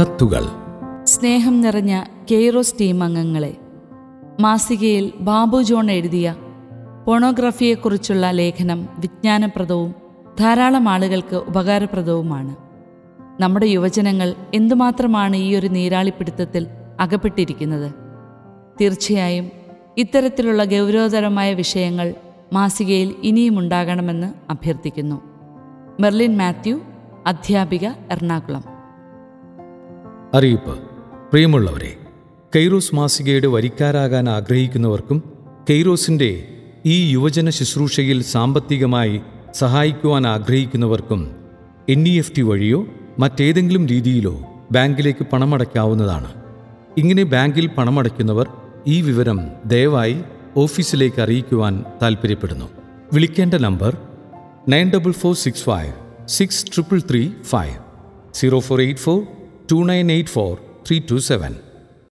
[0.00, 0.46] കത്തുകൾ.
[1.04, 3.56] സ്നേഹം നിറഞ്ഞ കെയ്റോസ് ടീം അംഗങ്ങളെ.
[4.40, 6.34] മാസികയിൽ ബാബു ജോൺ എഴുതിയ
[7.06, 9.94] പോണോഗ്രഫിയെക്കുറിച്ചുള്ള ലേഖനം വിജ്ഞാനപ്രദവും
[10.40, 12.56] ധാരാളം ആളുകൾക്ക് ഉപകാരപ്രദവുമാണ്.
[13.42, 16.66] നമ്മുടെ യുവജനങ്ങൾ എന്തുമാത്രമാണ് ഈ ഒരു നീരാളിപ്പിടുത്തത്തിൽ
[17.00, 17.94] അകപ്പെട്ടിരിക്കുന്നത്?
[18.80, 19.50] തീർച്ചയായും
[19.98, 22.14] ഇത്തരത്തിലുള്ള ഗൗരവതരമായ വിഷയങ്ങൾ
[22.52, 25.22] മാസികയിൽ ഇനിയും ഉണ്ടാകണമെന്ന് അഭ്യർത്ഥിക്കുന്നു.
[26.00, 26.80] മെർലിൻ മാത്യു
[27.26, 28.71] അധ്യാപിക എറണാകുളം.
[30.34, 30.78] അറിയിപ്പ്.
[31.30, 31.96] പ്രിയമുള്ളവരെ
[32.56, 35.22] കെയ്റോസ് മാസികയുടെ വരിക്കാരാകാൻ ആഗ്രഹിക്കുന്നവർക്കും
[35.70, 36.48] കെയ്റോസിന്റെ
[36.86, 39.20] ഈ യുവജന ശുശ്രൂഷയിൽ സാമ്പത്തികമായി
[39.54, 41.36] സഹായിക്കുവാൻ ആഗ്രഹിക്കുന്നവർക്കും
[41.88, 42.86] എൻ ഇ എഫ് ടി വഴിയോ
[43.18, 44.40] മറ്റേതെങ്കിലും രീതിയിലോ
[44.72, 46.32] ബാങ്കിലേക്ക് പണമടയ്ക്കാവുന്നതാണ്.
[46.98, 48.46] ഇങ്ങനെ ബാങ്കിൽ പണമടയ്ക്കുന്നവർ
[48.86, 50.16] ഈ വിവരം ദയവായി
[50.56, 52.68] ഓഫീസിലേക്ക് അറിയിക്കുവാൻ താൽപ്പര്യപ്പെടുന്നു.
[53.12, 53.96] വിളിക്കേണ്ട number
[54.68, 55.92] nine double four six five
[56.28, 57.76] six triple three five.
[58.34, 59.22] Zero four eight four
[59.70, 60.52] two nine eight four
[60.86, 61.52] three two seven